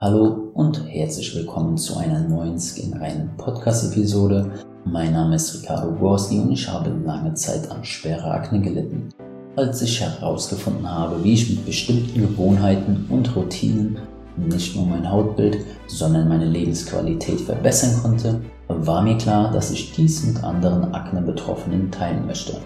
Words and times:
Hallo 0.00 0.52
und 0.54 0.86
herzlich 0.86 1.34
willkommen 1.34 1.76
zu 1.76 1.96
einer 1.96 2.20
neuen 2.20 2.56
Skin-reinen 2.56 3.30
Podcast-Episode. 3.36 4.48
Mein 4.84 5.12
Name 5.12 5.34
ist 5.34 5.52
Ricardo 5.60 5.90
Gorski 5.90 6.38
und 6.38 6.52
ich 6.52 6.68
habe 6.68 6.90
lange 7.04 7.34
Zeit 7.34 7.68
an 7.68 7.84
schwerer 7.84 8.30
Akne 8.30 8.60
gelitten. 8.60 9.08
Als 9.56 9.82
ich 9.82 10.00
herausgefunden 10.00 10.88
habe, 10.88 11.24
wie 11.24 11.32
ich 11.32 11.50
mit 11.50 11.66
bestimmten 11.66 12.20
Gewohnheiten 12.20 13.06
und 13.08 13.34
Routinen 13.34 13.98
nicht 14.36 14.76
nur 14.76 14.86
mein 14.86 15.10
Hautbild, 15.10 15.64
sondern 15.88 16.28
meine 16.28 16.46
Lebensqualität 16.46 17.40
verbessern 17.40 18.00
konnte, 18.00 18.40
war 18.68 19.02
mir 19.02 19.18
klar, 19.18 19.50
dass 19.50 19.72
ich 19.72 19.90
dies 19.94 20.24
mit 20.24 20.44
anderen 20.44 20.94
Akne-Betroffenen 20.94 21.90
teilen 21.90 22.24
möchte. 22.24 22.56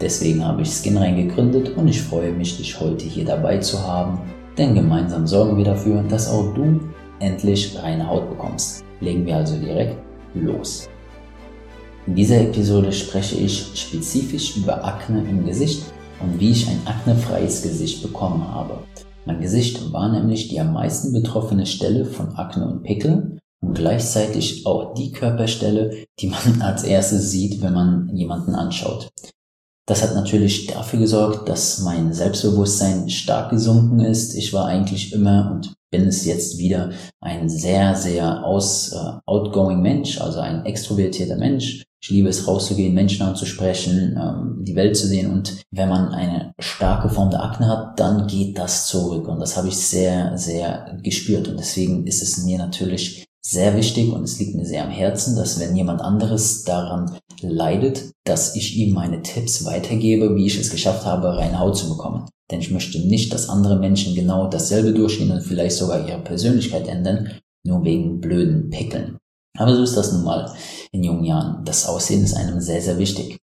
Deswegen 0.00 0.44
habe 0.44 0.62
ich 0.62 0.70
Skinrein 0.70 1.28
gegründet 1.28 1.76
und 1.76 1.86
ich 1.86 2.02
freue 2.02 2.32
mich, 2.32 2.56
dich 2.56 2.80
heute 2.80 3.04
hier 3.04 3.26
dabei 3.26 3.58
zu 3.58 3.80
haben, 3.86 4.18
denn 4.60 4.74
gemeinsam 4.74 5.26
sorgen 5.26 5.56
wir 5.56 5.64
dafür, 5.64 6.02
dass 6.02 6.28
auch 6.28 6.52
du 6.54 6.80
endlich 7.18 7.74
reine 7.82 8.06
Haut 8.06 8.28
bekommst. 8.28 8.84
Legen 9.00 9.24
wir 9.24 9.36
also 9.36 9.56
direkt 9.56 9.96
los. 10.34 10.86
In 12.06 12.14
dieser 12.14 12.42
Episode 12.42 12.92
spreche 12.92 13.36
ich 13.36 13.70
spezifisch 13.74 14.58
über 14.58 14.84
Akne 14.84 15.24
im 15.28 15.46
Gesicht 15.46 15.82
und 16.20 16.38
wie 16.38 16.50
ich 16.50 16.68
ein 16.68 16.80
aknefreies 16.84 17.62
Gesicht 17.62 18.02
bekommen 18.02 18.46
habe. 18.52 18.80
Mein 19.24 19.40
Gesicht 19.40 19.92
war 19.92 20.12
nämlich 20.12 20.48
die 20.48 20.60
am 20.60 20.74
meisten 20.74 21.14
betroffene 21.14 21.64
Stelle 21.64 22.04
von 22.04 22.34
Akne 22.34 22.68
und 22.68 22.82
Pickeln 22.82 23.38
und 23.62 23.74
gleichzeitig 23.74 24.66
auch 24.66 24.92
die 24.92 25.12
Körperstelle, 25.12 26.04
die 26.18 26.28
man 26.28 26.60
als 26.60 26.84
erstes 26.84 27.30
sieht, 27.30 27.62
wenn 27.62 27.72
man 27.72 28.10
jemanden 28.14 28.54
anschaut. 28.54 29.08
Das 29.86 30.02
hat 30.02 30.14
natürlich 30.14 30.68
dafür 30.68 31.00
gesorgt, 31.00 31.48
dass 31.48 31.80
mein 31.80 32.12
Selbstbewusstsein 32.12 33.08
stark 33.10 33.50
gesunken 33.50 34.00
ist. 34.00 34.34
Ich 34.34 34.52
war 34.52 34.66
eigentlich 34.66 35.12
immer 35.12 35.50
und 35.50 35.74
bin 35.90 36.06
es 36.06 36.24
jetzt 36.24 36.58
wieder 36.58 36.90
ein 37.20 37.48
sehr, 37.48 37.94
sehr 37.96 38.44
aus, 38.44 38.92
äh, 38.92 39.12
outgoing 39.26 39.82
Mensch, 39.82 40.20
also 40.20 40.40
ein 40.40 40.64
extrovertierter 40.64 41.36
Mensch. 41.36 41.82
Ich 42.02 42.10
liebe 42.10 42.28
es 42.28 42.46
rauszugehen, 42.46 42.94
Menschen 42.94 43.26
anzusprechen, 43.26 44.16
ähm, 44.16 44.64
die 44.64 44.74
Welt 44.74 44.96
zu 44.96 45.06
sehen. 45.06 45.30
Und 45.30 45.62
wenn 45.70 45.88
man 45.88 46.08
eine 46.14 46.54
starke 46.58 47.10
Form 47.10 47.30
der 47.30 47.42
Akne 47.42 47.66
hat, 47.68 48.00
dann 48.00 48.26
geht 48.26 48.56
das 48.56 48.86
zurück. 48.86 49.28
Und 49.28 49.40
das 49.40 49.56
habe 49.56 49.68
ich 49.68 49.76
sehr, 49.76 50.38
sehr 50.38 50.98
gespürt. 51.02 51.48
Und 51.48 51.58
deswegen 51.58 52.06
ist 52.06 52.22
es 52.22 52.44
mir 52.44 52.56
natürlich 52.56 53.26
sehr 53.42 53.76
wichtig 53.76 54.12
und 54.12 54.22
es 54.22 54.38
liegt 54.38 54.54
mir 54.54 54.66
sehr 54.66 54.84
am 54.84 54.90
Herzen, 54.90 55.36
dass 55.36 55.58
wenn 55.60 55.74
jemand 55.74 56.00
anderes 56.02 56.64
daran 56.64 57.18
leidet, 57.40 58.10
dass 58.24 58.54
ich 58.54 58.76
ihm 58.76 58.94
meine 58.94 59.22
Tipps 59.22 59.64
weitergebe, 59.64 60.36
wie 60.36 60.46
ich 60.46 60.58
es 60.58 60.70
geschafft 60.70 61.06
habe, 61.06 61.36
reine 61.36 61.58
Haut 61.58 61.76
zu 61.76 61.88
bekommen. 61.88 62.28
Denn 62.50 62.60
ich 62.60 62.70
möchte 62.70 62.98
nicht, 63.00 63.32
dass 63.32 63.48
andere 63.48 63.78
Menschen 63.78 64.14
genau 64.14 64.48
dasselbe 64.48 64.92
durchgehen 64.92 65.30
und 65.30 65.42
vielleicht 65.42 65.76
sogar 65.76 66.06
ihre 66.06 66.20
Persönlichkeit 66.20 66.88
ändern, 66.88 67.30
nur 67.64 67.84
wegen 67.84 68.20
blöden 68.20 68.70
Pickeln. 68.70 69.18
Aber 69.56 69.74
so 69.74 69.82
ist 69.82 69.96
das 69.96 70.12
nun 70.12 70.24
mal 70.24 70.52
in 70.92 71.04
jungen 71.04 71.24
Jahren. 71.24 71.64
Das 71.64 71.86
Aussehen 71.86 72.24
ist 72.24 72.34
einem 72.34 72.60
sehr, 72.60 72.80
sehr 72.80 72.98
wichtig. 72.98 73.38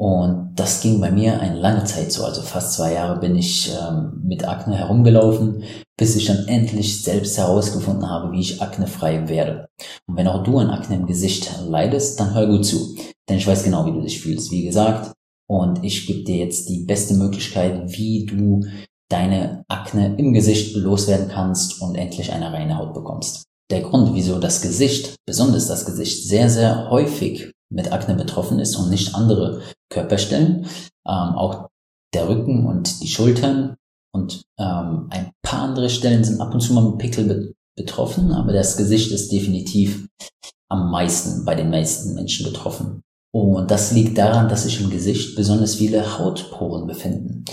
Und 0.00 0.52
das 0.54 0.80
ging 0.80 0.98
bei 0.98 1.10
mir 1.10 1.40
eine 1.40 1.60
lange 1.60 1.84
Zeit 1.84 2.10
so. 2.10 2.24
Also 2.24 2.40
fast 2.40 2.72
zwei 2.72 2.94
Jahre 2.94 3.20
bin 3.20 3.36
ich 3.36 3.70
ähm, 3.70 4.22
mit 4.24 4.48
Akne 4.48 4.74
herumgelaufen, 4.76 5.62
bis 5.98 6.16
ich 6.16 6.24
dann 6.24 6.48
endlich 6.48 7.02
selbst 7.02 7.36
herausgefunden 7.36 8.08
habe, 8.08 8.32
wie 8.32 8.40
ich 8.40 8.62
aknefrei 8.62 9.28
werde. 9.28 9.68
Und 10.08 10.16
wenn 10.16 10.26
auch 10.26 10.42
du 10.42 10.56
an 10.56 10.70
Akne 10.70 10.96
im 10.96 11.04
Gesicht 11.04 11.52
leidest, 11.66 12.18
dann 12.18 12.32
hör 12.32 12.46
gut 12.46 12.64
zu. 12.64 12.96
Denn 13.28 13.36
ich 13.36 13.46
weiß 13.46 13.62
genau, 13.62 13.84
wie 13.84 13.92
du 13.92 14.00
dich 14.00 14.22
fühlst, 14.22 14.50
wie 14.50 14.64
gesagt. 14.64 15.12
Und 15.46 15.84
ich 15.84 16.06
gebe 16.06 16.24
dir 16.24 16.38
jetzt 16.38 16.70
die 16.70 16.86
beste 16.86 17.12
Möglichkeit, 17.12 17.92
wie 17.92 18.24
du 18.24 18.62
deine 19.10 19.64
Akne 19.68 20.16
im 20.16 20.32
Gesicht 20.32 20.76
loswerden 20.76 21.28
kannst 21.28 21.82
und 21.82 21.94
endlich 21.94 22.32
eine 22.32 22.50
reine 22.50 22.78
Haut 22.78 22.94
bekommst. 22.94 23.42
Der 23.70 23.82
Grund, 23.82 24.14
wieso 24.14 24.38
das 24.38 24.62
Gesicht, 24.62 25.16
besonders 25.26 25.66
das 25.66 25.84
Gesicht, 25.84 26.26
sehr, 26.26 26.48
sehr 26.48 26.88
häufig 26.88 27.52
mit 27.70 27.92
Akne 27.92 28.14
betroffen 28.14 28.58
ist 28.60 28.76
und 28.76 28.88
nicht 28.88 29.14
andere 29.14 29.60
Körperstellen. 29.90 30.66
Ähm, 31.06 31.34
auch 31.34 31.68
der 32.14 32.28
Rücken 32.28 32.66
und 32.66 33.02
die 33.02 33.08
Schultern 33.08 33.76
und 34.12 34.42
ähm, 34.58 35.06
ein 35.10 35.30
paar 35.42 35.62
andere 35.62 35.90
Stellen 35.90 36.24
sind 36.24 36.40
ab 36.40 36.52
und 36.52 36.60
zu 36.60 36.72
mal 36.72 36.88
mit 36.88 36.98
Pickel 36.98 37.24
be 37.24 37.52
betroffen, 37.76 38.32
aber 38.32 38.52
das 38.52 38.76
Gesicht 38.76 39.10
ist 39.12 39.32
definitiv 39.32 40.06
am 40.68 40.90
meisten 40.90 41.44
bei 41.46 41.54
den 41.54 41.70
meisten 41.70 42.14
Menschen 42.14 42.44
betroffen. 42.44 43.02
Und 43.32 43.70
das 43.70 43.92
liegt 43.92 44.18
daran, 44.18 44.48
dass 44.48 44.64
sich 44.64 44.80
im 44.80 44.90
Gesicht 44.90 45.36
besonders 45.36 45.76
viele 45.76 46.18
Hautporen 46.18 46.86
befinden. 46.86 47.44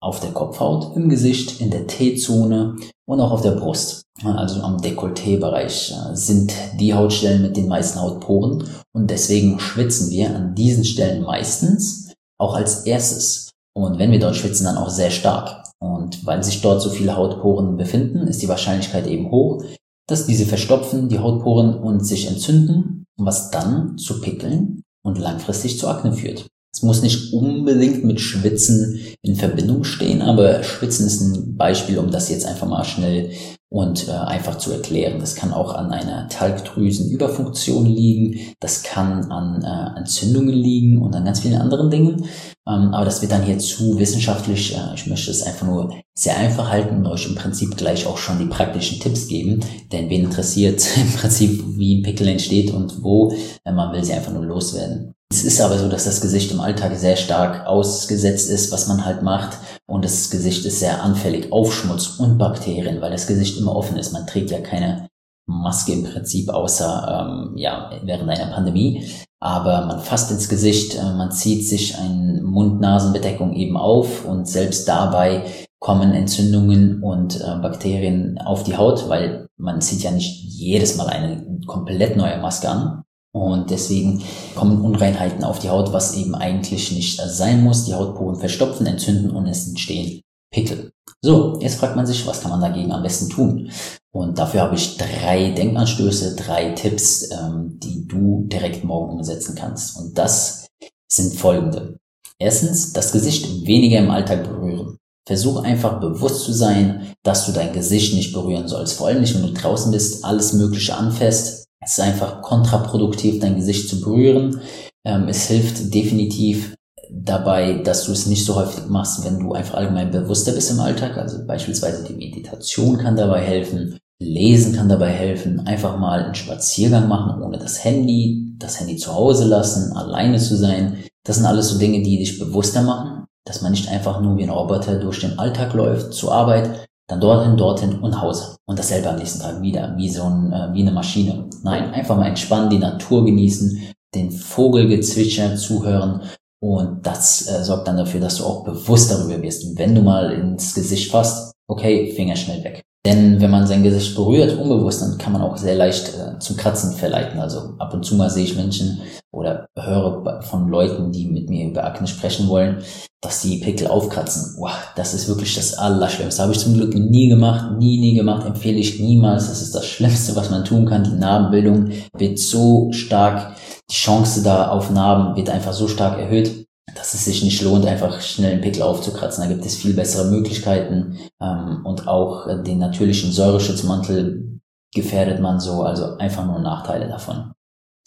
Auf 0.00 0.20
der 0.20 0.30
Kopfhaut, 0.30 0.96
im 0.96 1.08
Gesicht, 1.08 1.60
in 1.60 1.70
der 1.70 1.86
T-Zone 1.86 2.76
und 3.06 3.20
auch 3.20 3.32
auf 3.32 3.42
der 3.42 3.52
Brust. 3.52 4.02
Also 4.22 4.62
am 4.62 4.78
Dekolleté-Bereich 4.78 5.92
äh, 5.92 6.14
sind 6.14 6.52
die 6.78 6.94
Hautstellen 6.94 7.42
mit 7.42 7.56
den 7.56 7.68
meisten 7.68 8.00
Hautporen 8.00 8.64
und 8.92 9.10
deswegen 9.10 9.58
schwitzen 9.60 10.10
wir 10.10 10.34
an 10.34 10.54
diesen 10.54 10.84
Stellen 10.84 11.22
meistens 11.22 12.12
auch 12.38 12.54
als 12.54 12.84
erstes. 12.84 13.50
Und 13.74 13.98
wenn 13.98 14.10
wir 14.10 14.18
dort 14.18 14.36
schwitzen, 14.36 14.64
dann 14.64 14.76
auch 14.76 14.90
sehr 14.90 15.10
stark. 15.10 15.64
Und 15.80 16.26
weil 16.26 16.42
sich 16.42 16.60
dort 16.60 16.82
so 16.82 16.90
viele 16.90 17.16
Hautporen 17.16 17.76
befinden, 17.76 18.26
ist 18.26 18.42
die 18.42 18.48
Wahrscheinlichkeit 18.48 19.06
eben 19.06 19.30
hoch, 19.30 19.62
dass 20.08 20.26
diese 20.26 20.46
verstopfen, 20.46 21.08
die 21.08 21.18
Hautporen 21.18 21.74
und 21.74 22.04
sich 22.04 22.26
entzünden, 22.26 23.04
was 23.16 23.50
dann 23.50 23.98
zu 23.98 24.20
Pickeln 24.20 24.82
und 25.04 25.18
langfristig 25.18 25.78
zu 25.78 25.86
Akne 25.86 26.12
führt. 26.12 26.46
Es 26.78 26.84
muss 26.84 27.02
nicht 27.02 27.32
unbedingt 27.32 28.04
mit 28.04 28.20
Schwitzen 28.20 29.00
in 29.22 29.34
Verbindung 29.34 29.82
stehen, 29.82 30.22
aber 30.22 30.62
Schwitzen 30.62 31.08
ist 31.08 31.20
ein 31.20 31.56
Beispiel, 31.56 31.98
um 31.98 32.12
das 32.12 32.28
jetzt 32.28 32.46
einfach 32.46 32.68
mal 32.68 32.84
schnell 32.84 33.32
und 33.68 34.06
äh, 34.06 34.12
einfach 34.12 34.58
zu 34.58 34.70
erklären. 34.70 35.18
Das 35.18 35.34
kann 35.34 35.52
auch 35.52 35.74
an 35.74 35.90
einer 35.90 36.28
Talgdrüsenüberfunktion 36.28 37.84
liegen, 37.84 38.54
das 38.60 38.84
kann 38.84 39.24
an 39.32 39.64
äh, 39.64 39.98
Entzündungen 39.98 40.54
liegen 40.54 41.02
und 41.02 41.16
an 41.16 41.24
ganz 41.24 41.40
vielen 41.40 41.60
anderen 41.60 41.90
Dingen. 41.90 42.26
Ähm, 42.68 42.94
aber 42.94 43.04
das 43.04 43.22
wird 43.22 43.32
dann 43.32 43.42
hier 43.42 43.58
zu 43.58 43.98
wissenschaftlich. 43.98 44.76
Äh, 44.76 44.94
ich 44.94 45.08
möchte 45.08 45.32
es 45.32 45.42
einfach 45.42 45.66
nur 45.66 45.92
sehr 46.14 46.36
einfach 46.36 46.70
halten 46.70 46.98
und 46.98 47.08
euch 47.08 47.26
im 47.26 47.34
Prinzip 47.34 47.76
gleich 47.76 48.06
auch 48.06 48.18
schon 48.18 48.38
die 48.38 48.46
praktischen 48.46 49.00
Tipps 49.00 49.26
geben. 49.26 49.64
Denn 49.90 50.08
wen 50.10 50.26
interessiert 50.26 50.80
im 50.96 51.12
Prinzip, 51.12 51.60
wie 51.76 51.96
ein 51.96 52.02
Pickel 52.04 52.28
entsteht 52.28 52.70
und 52.72 53.02
wo, 53.02 53.32
äh, 53.64 53.72
man 53.72 53.92
will 53.92 54.04
sie 54.04 54.12
einfach 54.12 54.32
nur 54.32 54.44
loswerden. 54.44 55.16
Es 55.30 55.44
ist 55.44 55.60
aber 55.60 55.78
so, 55.78 55.88
dass 55.88 56.04
das 56.04 56.22
Gesicht 56.22 56.50
im 56.52 56.60
Alltag 56.60 56.96
sehr 56.96 57.16
stark 57.16 57.66
ausgesetzt 57.66 58.48
ist, 58.48 58.72
was 58.72 58.88
man 58.88 59.04
halt 59.04 59.22
macht. 59.22 59.58
Und 59.86 60.04
das 60.04 60.30
Gesicht 60.30 60.64
ist 60.64 60.80
sehr 60.80 61.02
anfällig 61.02 61.52
auf 61.52 61.74
Schmutz 61.74 62.18
und 62.18 62.38
Bakterien, 62.38 63.02
weil 63.02 63.10
das 63.10 63.26
Gesicht 63.26 63.58
immer 63.58 63.76
offen 63.76 63.98
ist. 63.98 64.12
Man 64.12 64.26
trägt 64.26 64.50
ja 64.50 64.60
keine 64.60 65.08
Maske 65.46 65.92
im 65.92 66.04
Prinzip 66.04 66.48
außer 66.50 67.26
ähm, 67.28 67.56
ja 67.56 67.90
während 68.04 68.30
einer 68.30 68.52
Pandemie. 68.52 69.06
Aber 69.40 69.86
man 69.86 70.00
fasst 70.00 70.30
ins 70.30 70.48
Gesicht, 70.48 70.96
äh, 70.96 71.12
man 71.12 71.30
zieht 71.30 71.66
sich 71.66 71.96
eine 71.98 72.42
Mund-Nasen-Bedeckung 72.42 73.54
eben 73.54 73.76
auf 73.76 74.24
und 74.24 74.48
selbst 74.48 74.88
dabei 74.88 75.44
kommen 75.78 76.12
Entzündungen 76.12 77.02
und 77.02 77.40
äh, 77.40 77.56
Bakterien 77.62 78.38
auf 78.38 78.64
die 78.64 78.76
Haut, 78.76 79.08
weil 79.08 79.48
man 79.56 79.80
zieht 79.80 80.02
ja 80.02 80.10
nicht 80.10 80.42
jedes 80.42 80.96
Mal 80.96 81.06
eine 81.06 81.60
komplett 81.66 82.16
neue 82.16 82.38
Maske 82.38 82.68
an. 82.68 83.04
Und 83.34 83.70
deswegen 83.70 84.22
kommen 84.54 84.80
Unreinheiten 84.80 85.44
auf 85.44 85.58
die 85.58 85.68
Haut, 85.68 85.92
was 85.92 86.16
eben 86.16 86.34
eigentlich 86.34 86.92
nicht 86.92 87.20
sein 87.20 87.62
muss. 87.62 87.84
Die 87.84 87.94
Hautporen 87.94 88.36
verstopfen, 88.36 88.86
entzünden 88.86 89.30
und 89.30 89.46
es 89.46 89.68
entstehen 89.68 90.22
Pickel. 90.50 90.90
So, 91.20 91.58
jetzt 91.60 91.76
fragt 91.76 91.96
man 91.96 92.06
sich, 92.06 92.26
was 92.26 92.40
kann 92.40 92.50
man 92.50 92.60
dagegen 92.60 92.92
am 92.92 93.02
besten 93.02 93.28
tun? 93.28 93.70
Und 94.12 94.38
dafür 94.38 94.62
habe 94.62 94.76
ich 94.76 94.96
drei 94.96 95.50
Denkanstöße, 95.50 96.36
drei 96.36 96.70
Tipps, 96.70 97.30
ähm, 97.30 97.78
die 97.82 98.06
du 98.06 98.44
direkt 98.46 98.84
morgen 98.84 99.18
umsetzen 99.18 99.54
kannst. 99.54 99.98
Und 99.98 100.16
das 100.16 100.66
sind 101.10 101.34
folgende. 101.34 101.98
Erstens, 102.38 102.92
das 102.92 103.12
Gesicht 103.12 103.66
weniger 103.66 103.98
im 103.98 104.10
Alltag 104.10 104.44
berühren. 104.44 104.96
Versuch 105.26 105.62
einfach 105.62 106.00
bewusst 106.00 106.44
zu 106.44 106.52
sein, 106.52 107.14
dass 107.22 107.44
du 107.46 107.52
dein 107.52 107.72
Gesicht 107.72 108.14
nicht 108.14 108.32
berühren 108.32 108.68
sollst. 108.68 108.94
Vor 108.94 109.08
allem 109.08 109.20
nicht, 109.20 109.34
wenn 109.34 109.42
du 109.42 109.52
draußen 109.52 109.92
bist, 109.92 110.24
alles 110.24 110.52
Mögliche 110.54 110.96
anfasst. 110.96 111.57
Es 111.80 111.92
ist 111.92 112.00
einfach 112.00 112.42
kontraproduktiv, 112.42 113.40
dein 113.40 113.56
Gesicht 113.56 113.88
zu 113.88 114.00
berühren. 114.00 114.60
Ähm, 115.04 115.28
es 115.28 115.46
hilft 115.46 115.94
definitiv 115.94 116.74
dabei, 117.10 117.74
dass 117.84 118.04
du 118.04 118.12
es 118.12 118.26
nicht 118.26 118.44
so 118.44 118.56
häufig 118.56 118.86
machst, 118.88 119.24
wenn 119.24 119.38
du 119.38 119.52
einfach 119.52 119.74
allgemein 119.74 120.10
bewusster 120.10 120.52
bist 120.52 120.70
im 120.70 120.80
Alltag. 120.80 121.16
Also 121.16 121.46
beispielsweise 121.46 122.04
die 122.04 122.14
Meditation 122.14 122.98
kann 122.98 123.16
dabei 123.16 123.40
helfen, 123.40 123.98
Lesen 124.20 124.74
kann 124.74 124.88
dabei 124.88 125.10
helfen, 125.10 125.60
einfach 125.66 125.96
mal 125.96 126.24
einen 126.24 126.34
Spaziergang 126.34 127.06
machen 127.06 127.40
ohne 127.40 127.58
das 127.58 127.84
Handy, 127.84 128.54
das 128.58 128.80
Handy 128.80 128.96
zu 128.96 129.14
Hause 129.14 129.44
lassen, 129.44 129.96
alleine 129.96 130.38
zu 130.38 130.56
sein. 130.56 131.04
Das 131.24 131.36
sind 131.36 131.46
alles 131.46 131.68
so 131.68 131.78
Dinge, 131.78 132.02
die 132.02 132.18
dich 132.18 132.38
bewusster 132.38 132.82
machen, 132.82 133.26
dass 133.44 133.62
man 133.62 133.70
nicht 133.70 133.88
einfach 133.88 134.20
nur 134.20 134.36
wie 134.36 134.42
ein 134.42 134.50
Roboter 134.50 134.98
durch 134.98 135.20
den 135.20 135.38
Alltag 135.38 135.72
läuft, 135.74 136.12
zur 136.12 136.32
Arbeit, 136.32 136.87
dann 137.08 137.20
dorthin, 137.20 137.56
dorthin 137.56 137.98
und 137.98 138.20
Hause. 138.20 138.56
Und 138.66 138.78
dasselbe 138.78 139.10
am 139.10 139.16
nächsten 139.16 139.40
Tag 139.40 139.60
wieder, 139.62 139.94
wie 139.96 140.08
so 140.08 140.24
ein, 140.24 140.52
äh, 140.52 140.68
wie 140.74 140.82
eine 140.82 140.92
Maschine. 140.92 141.48
Nein, 141.62 141.92
einfach 141.92 142.16
mal 142.16 142.26
entspannen, 142.28 142.70
die 142.70 142.78
Natur 142.78 143.24
genießen, 143.24 143.94
den 144.14 144.30
Vogelgezwitscher 144.30 145.56
zuhören 145.56 146.22
und 146.60 147.06
das 147.06 147.48
äh, 147.48 147.62
sorgt 147.64 147.86
dann 147.86 147.96
dafür, 147.96 148.20
dass 148.20 148.36
du 148.36 148.44
auch 148.44 148.64
bewusst 148.64 149.10
darüber 149.10 149.40
wirst. 149.42 149.78
Wenn 149.78 149.94
du 149.94 150.02
mal 150.02 150.32
ins 150.32 150.74
Gesicht 150.74 151.10
fasst, 151.10 151.52
okay, 151.68 152.12
Finger 152.14 152.36
schnell 152.36 152.64
weg. 152.64 152.82
Denn 153.06 153.40
wenn 153.40 153.50
man 153.50 153.66
sein 153.66 153.84
Gesicht 153.84 154.16
berührt, 154.16 154.58
unbewusst, 154.58 155.00
dann 155.00 155.18
kann 155.18 155.32
man 155.32 155.42
auch 155.42 155.56
sehr 155.56 155.76
leicht 155.76 156.14
äh, 156.14 156.38
zum 156.40 156.56
Kratzen 156.56 156.96
verleiten. 156.96 157.38
Also 157.38 157.74
ab 157.78 157.94
und 157.94 158.04
zu 158.04 158.16
mal 158.16 158.28
sehe 158.28 158.44
ich 158.44 158.56
Menschen 158.56 159.00
oder 159.32 159.68
höre 159.78 160.42
von 160.42 160.68
Leuten, 160.68 161.12
die 161.12 161.26
mit 161.26 161.48
mir 161.48 161.68
über 161.68 161.84
Akne 161.84 162.08
sprechen 162.08 162.48
wollen, 162.48 162.82
dass 163.20 163.42
die 163.42 163.58
Pickel 163.58 163.88
aufkratzen. 163.88 164.54
Wow, 164.58 164.72
das 164.94 165.12
ist 165.12 165.28
wirklich 165.28 165.54
das 165.54 165.74
Allerschlimmste. 165.74 166.42
Habe 166.42 166.52
ich 166.52 166.60
zum 166.60 166.74
Glück 166.74 166.94
nie 166.94 167.28
gemacht, 167.28 167.76
nie, 167.78 167.98
nie 167.98 168.14
gemacht, 168.14 168.46
empfehle 168.46 168.78
ich 168.78 169.00
niemals. 169.00 169.48
Das 169.48 169.60
ist 169.60 169.74
das 169.74 169.86
Schlimmste, 169.86 170.36
was 170.36 170.50
man 170.50 170.64
tun 170.64 170.86
kann. 170.86 171.04
Die 171.04 171.18
Narbenbildung 171.18 171.90
wird 172.16 172.38
so 172.38 172.92
stark, 172.92 173.56
die 173.90 173.94
Chance 173.94 174.42
da 174.42 174.68
auf 174.68 174.90
Narben 174.90 175.36
wird 175.36 175.50
einfach 175.50 175.72
so 175.72 175.88
stark 175.88 176.18
erhöht 176.18 176.68
dass 176.94 177.14
es 177.14 177.24
sich 177.24 177.44
nicht 177.44 177.62
lohnt, 177.62 177.86
einfach 177.86 178.20
schnell 178.20 178.52
einen 178.52 178.60
Pickel 178.60 178.82
aufzukratzen. 178.82 179.44
Da 179.44 179.48
gibt 179.48 179.64
es 179.64 179.76
viel 179.76 179.94
bessere 179.94 180.30
Möglichkeiten 180.30 181.18
ähm, 181.40 181.82
und 181.84 182.08
auch 182.08 182.46
den 182.64 182.78
natürlichen 182.78 183.30
Säureschutzmantel 183.30 184.60
gefährdet 184.94 185.40
man 185.40 185.60
so, 185.60 185.82
also 185.82 186.16
einfach 186.16 186.46
nur 186.46 186.58
Nachteile 186.58 187.08
davon. 187.08 187.52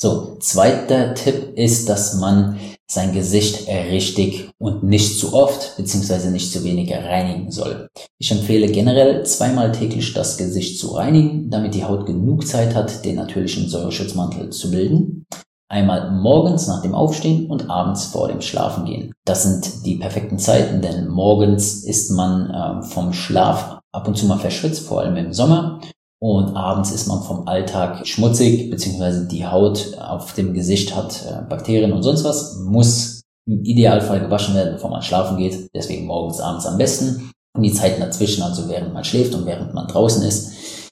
So, 0.02 0.36
zweiter 0.40 1.14
Tipp 1.14 1.56
ist, 1.56 1.88
dass 1.88 2.16
man 2.16 2.58
sein 2.90 3.14
Gesicht 3.14 3.68
richtig 3.68 4.50
und 4.58 4.82
nicht 4.82 5.20
zu 5.20 5.36
oft 5.36 5.78
beziehungsweise 5.78 6.32
nicht 6.32 6.52
zu 6.52 6.64
wenig 6.64 6.92
reinigen 6.92 7.52
soll. 7.52 7.88
Ich 8.18 8.32
empfehle 8.32 8.66
generell 8.66 9.24
zweimal 9.28 9.72
täglich 9.72 10.12
das 10.16 10.38
Gesicht 10.38 10.80
zu 10.80 10.96
reinigen, 10.96 11.52
damit 11.52 11.76
die 11.76 11.86
Haut 11.86 12.08
genug 12.08 12.48
Zeit 12.48 12.74
hat, 12.74 13.06
den 13.06 13.18
natürlichen 13.18 13.70
Säureschutzmantel 13.70 14.50
zu 14.50 14.72
bilden. 14.72 15.28
Einmal 15.70 16.10
morgens 16.10 16.66
nach 16.66 16.82
dem 16.82 16.96
Aufstehen 16.96 17.46
und 17.52 17.70
abends 17.70 18.06
vor 18.06 18.28
dem 18.28 18.42
Schlafengehen. 18.42 19.14
Das 19.24 19.44
sind 19.44 19.86
die 19.86 19.98
perfekten 19.98 20.40
Zeiten, 20.40 20.82
denn 20.82 21.10
morgens 21.10 21.84
ist 21.84 22.10
man 22.10 22.50
äh, 22.50 22.84
vom 22.88 23.14
Schlaf 23.14 23.78
ab 23.92 24.08
und 24.08 24.18
zu 24.18 24.26
mal 24.26 24.40
verschwitzt, 24.40 24.84
vor 24.84 25.02
allem 25.02 25.16
im 25.18 25.32
Sommer. 25.32 25.80
Und 26.22 26.56
abends 26.56 26.92
ist 26.92 27.08
man 27.08 27.24
vom 27.24 27.48
Alltag 27.48 28.06
schmutzig, 28.06 28.70
beziehungsweise 28.70 29.26
die 29.26 29.48
Haut 29.48 29.98
auf 30.00 30.34
dem 30.34 30.54
Gesicht 30.54 30.96
hat 30.96 31.26
äh, 31.26 31.42
Bakterien 31.50 31.94
und 31.94 32.04
sonst 32.04 32.24
was, 32.24 32.60
muss 32.60 33.24
im 33.48 33.64
Idealfall 33.64 34.20
gewaschen 34.20 34.54
werden, 34.54 34.74
bevor 34.74 34.92
man 34.92 35.02
schlafen 35.02 35.38
geht. 35.38 35.72
Deswegen 35.74 36.06
morgens, 36.06 36.40
abends 36.40 36.68
am 36.68 36.78
besten. 36.78 37.32
Und 37.56 37.64
die 37.64 37.74
Zeiten 37.74 38.02
dazwischen, 38.02 38.44
also 38.44 38.70
während 38.70 38.94
man 38.94 39.04
schläft 39.04 39.34
und 39.34 39.48
während 39.48 39.74
man 39.74 39.88
draußen 39.88 40.22
ist, 40.22 40.52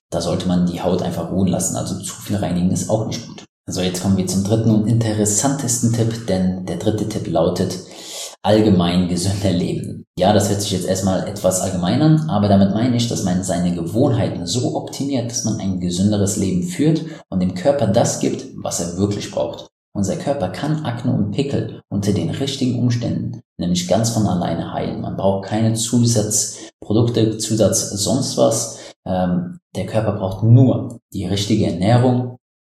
da 0.09 0.19
sollte 0.19 0.47
man 0.47 0.65
die 0.65 0.81
Haut 0.81 1.03
einfach 1.03 1.31
ruhen 1.31 1.47
lassen. 1.47 1.75
Also 1.75 1.99
zu 1.99 2.15
viel 2.15 2.37
reinigen 2.37 2.71
ist 2.71 2.89
auch 2.89 3.05
nicht 3.05 3.27
gut. 3.27 3.45
So, 3.67 3.81
jetzt 3.81 4.01
kommen 4.01 4.17
wir 4.17 4.25
zum 4.25 4.43
dritten 4.43 4.71
und 4.71 4.87
interessantesten 4.87 5.93
Tipp, 5.93 6.25
denn 6.25 6.65
der 6.65 6.77
dritte 6.77 7.07
Tipp 7.07 7.27
lautet 7.27 7.77
allgemein 8.43 9.07
gesünder 9.07 9.51
leben. 9.51 10.05
Ja, 10.17 10.33
das 10.33 10.49
hört 10.49 10.61
sich 10.61 10.71
jetzt 10.71 10.87
erstmal 10.87 11.27
etwas 11.27 11.61
allgemein 11.61 12.01
an, 12.01 12.29
aber 12.29 12.47
damit 12.47 12.73
meine 12.73 12.95
ich, 12.95 13.07
dass 13.07 13.23
man 13.23 13.43
seine 13.43 13.73
Gewohnheiten 13.75 14.45
so 14.45 14.75
optimiert, 14.75 15.29
dass 15.29 15.45
man 15.45 15.59
ein 15.59 15.79
gesünderes 15.79 16.37
Leben 16.37 16.63
führt 16.63 17.03
und 17.29 17.41
dem 17.41 17.53
Körper 17.53 17.87
das 17.87 18.19
gibt, 18.19 18.45
was 18.55 18.79
er 18.79 18.97
wirklich 18.97 19.31
braucht. 19.31 19.67
Unser 19.93 20.15
Körper 20.15 20.49
kann 20.49 20.85
Akne 20.85 21.13
und 21.13 21.31
Pickel 21.31 21.81
unter 21.89 22.13
den 22.13 22.29
richtigen 22.29 22.79
Umständen 22.79 23.41
nämlich 23.59 23.87
ganz 23.87 24.09
von 24.09 24.25
alleine 24.25 24.73
heilen. 24.73 25.01
Man 25.01 25.17
braucht 25.17 25.47
keine 25.47 25.73
Zusatzprodukte, 25.73 27.37
Zusatz 27.37 27.89
sonst 27.91 28.37
was. 28.37 28.79
Ähm, 29.05 29.59
der 29.75 29.85
Körper 29.85 30.13
braucht 30.13 30.43
nur 30.43 30.99
die 31.13 31.25
richtige 31.25 31.67
Ernährung, 31.67 32.37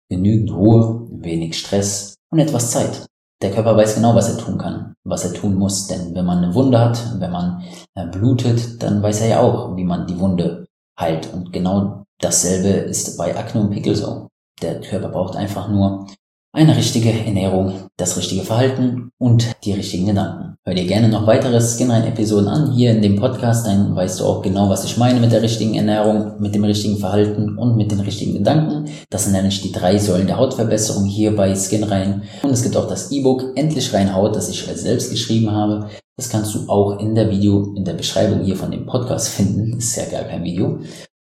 genügend 0.10 0.52
Ruhe, 0.52 1.08
wenig 1.12 1.58
Stress 1.58 2.16
und 2.32 2.40
etwas 2.40 2.72
Zeit. 2.72 3.06
Der 3.42 3.52
Körper 3.52 3.76
weiß 3.76 3.96
genau, 3.96 4.14
was 4.14 4.30
er 4.30 4.38
tun 4.38 4.58
kann, 4.58 4.94
was 5.04 5.26
er 5.26 5.34
tun 5.34 5.56
muss. 5.56 5.88
Denn 5.88 6.14
wenn 6.14 6.26
man 6.26 6.44
eine 6.44 6.54
Wunde 6.54 6.80
hat, 6.80 7.20
wenn 7.20 7.32
man 7.32 7.64
äh, 7.96 8.06
blutet, 8.06 8.82
dann 8.84 9.02
weiß 9.02 9.22
er 9.22 9.28
ja 9.28 9.40
auch, 9.40 9.76
wie 9.76 9.84
man 9.84 10.06
die 10.06 10.20
Wunde 10.20 10.68
heilt. 11.00 11.34
Und 11.34 11.52
genau 11.52 12.04
dasselbe 12.20 12.70
ist 12.70 13.18
bei 13.18 13.36
Akne 13.36 13.62
und 13.62 13.72
Pickel 13.72 13.96
so. 13.96 14.28
Der 14.62 14.80
Körper 14.80 15.10
braucht 15.10 15.36
einfach 15.36 15.70
nur 15.70 16.08
eine 16.54 16.76
richtige 16.76 17.12
Ernährung, 17.12 17.74
das 17.98 18.18
richtige 18.18 18.42
Verhalten 18.42 19.12
und 19.18 19.52
die 19.64 19.72
richtigen 19.72 20.06
Gedanken. 20.06 20.56
Hör 20.66 20.74
dir 20.74 20.86
gerne 20.86 21.08
noch 21.08 21.26
weitere 21.26 21.62
Skinline-Episoden 21.62 22.48
an 22.50 22.72
hier 22.74 22.92
in 22.92 23.02
dem 23.02 23.16
Podcast, 23.16 23.66
dann 23.66 23.96
weißt 23.96 24.20
du 24.20 24.26
auch 24.26 24.42
genau, 24.42 24.70
was 24.70 24.84
ich 24.84 24.98
meine 24.98 25.22
mit 25.22 25.32
der 25.32 25.42
richtigen 25.42 25.76
Ernährung, 25.76 26.42
mit 26.42 26.54
dem 26.54 26.66
richtigen 26.66 26.98
Verhalten 26.98 27.58
und 27.58 27.78
mit 27.78 27.92
den 27.92 28.02
richtigen 28.02 28.34
Gedanken. 28.34 28.86
Das 29.10 29.24
sind 29.24 29.34
nämlich 29.34 29.62
die 29.62 29.72
drei 29.72 29.98
Säulen 29.98 30.28
der 30.28 30.38
Hautverbesserung 30.38 31.06
hier 31.06 31.36
bei 31.36 31.56
Skinrein. 31.56 32.24
Und 32.44 32.52
es 32.52 32.64
gibt 32.64 32.76
auch 32.76 32.88
das 32.88 33.12
E-Book 33.12 33.54
Endlich 33.56 33.94
rein 33.94 34.14
Haut, 34.14 34.36
das 34.36 34.50
ich 34.50 34.64
selbst 34.64 35.10
geschrieben 35.10 35.52
habe. 35.52 35.88
Das 36.18 36.30
kannst 36.30 36.54
du 36.54 36.70
auch 36.70 37.00
in 37.00 37.16
der 37.16 37.32
Video, 37.32 37.74
in 37.76 37.86
der 37.86 37.94
Beschreibung 37.94 38.44
hier 38.44 38.58
von 38.58 38.72
dem 38.72 38.86
Podcast 38.86 39.30
finden. 39.30 39.78
Ist 39.78 39.96
ja 39.96 40.06
gar 40.06 40.24
kein 40.24 40.44
Video. 40.44 40.80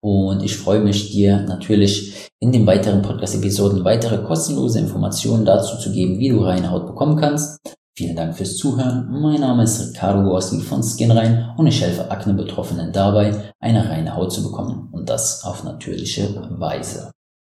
Und 0.03 0.43
ich 0.43 0.57
freue 0.57 0.81
mich, 0.81 1.11
dir 1.11 1.43
natürlich 1.43 2.29
in 2.41 2.51
den 2.51 2.67
weiteren 2.67 3.01
Podcast-Episoden 3.01 3.85
weitere 3.85 4.17
kostenlose 4.17 4.79
Informationen 4.79 5.45
dazu 5.45 5.77
zu 5.77 5.93
geben, 5.93 6.19
wie 6.19 6.27
du 6.27 6.39
reine 6.39 6.71
Haut 6.71 6.87
bekommen 6.87 7.15
kannst. 7.15 7.57
Vielen 7.95 8.17
Dank 8.17 8.35
fürs 8.35 8.57
Zuhören. 8.57 9.07
Mein 9.09 9.39
Name 9.39 9.63
ist 9.63 9.79
Ricardo 9.79 10.23
Gorski 10.23 10.59
von 10.59 10.83
Skinrein 10.83 11.51
und 11.57 11.67
ich 11.67 11.81
helfe 11.81 12.11
Akne-Betroffenen 12.11 12.91
dabei, 12.91 13.53
eine 13.61 13.89
reine 13.89 14.13
Haut 14.17 14.33
zu 14.33 14.43
bekommen 14.43 14.89
und 14.91 15.07
das 15.07 15.45
auf 15.45 15.63
natürliche 15.63 16.49
Weise. 16.59 17.11